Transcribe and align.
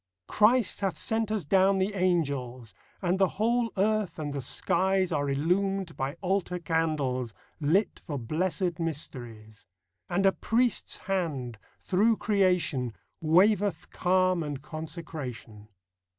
Christ 0.27 0.79
hath 0.79 0.97
sent 0.97 1.29
us 1.31 1.45
down 1.45 1.77
the 1.77 1.93
angels; 1.93 2.73
And 3.03 3.19
the 3.19 3.27
whole 3.37 3.71
earth 3.77 4.17
and 4.17 4.33
the 4.33 4.41
skies 4.41 5.11
Are 5.11 5.29
illumed 5.29 5.95
by 5.95 6.15
altar 6.21 6.57
candles 6.57 7.33
TRUTH. 7.33 7.59
35 7.59 7.71
Lit 7.73 7.99
for 7.99 8.17
blessed 8.17 8.79
mysteries; 8.79 9.67
And 10.09 10.25
a 10.25 10.31
Priest's 10.31 10.97
Hand, 11.05 11.59
through 11.77 12.17
creation, 12.17 12.95
Waveth 13.21 13.91
calm 13.91 14.41
and 14.41 14.63
consecration. 14.63 15.67